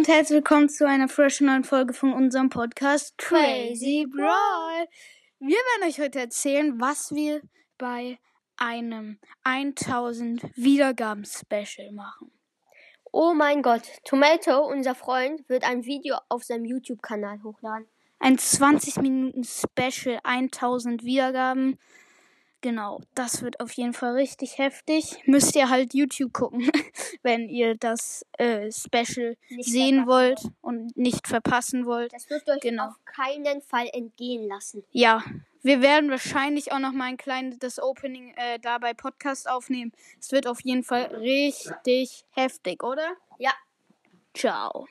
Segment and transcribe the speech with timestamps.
[0.00, 4.88] herzlich willkommen zu einer frischen neuen Folge von unserem Podcast Crazy Brawl.
[5.38, 7.42] Wir werden euch heute erzählen, was wir
[7.76, 8.18] bei
[8.56, 12.32] einem 1000 Wiedergaben Special machen.
[13.12, 17.86] Oh mein Gott, Tomato, unser Freund, wird ein Video auf seinem YouTube-Kanal hochladen.
[18.18, 21.78] Ein 20 Minuten Special, 1000 Wiedergaben.
[22.62, 25.16] Genau, das wird auf jeden Fall richtig heftig.
[25.26, 26.70] Müsst ihr halt YouTube gucken,
[27.22, 32.12] wenn ihr das äh, Special Nicht sehen wollt und nicht verpassen wollt.
[32.12, 32.86] Das ihr euch Genau.
[32.88, 34.84] auf keinen Fall entgehen lassen.
[34.92, 35.24] Ja,
[35.62, 39.92] wir werden wahrscheinlich auch noch mal ein kleines das Opening äh, dabei Podcast aufnehmen.
[40.20, 43.16] Es wird auf jeden Fall richtig heftig, oder?
[43.38, 43.52] Ja.
[44.34, 44.86] Ciao.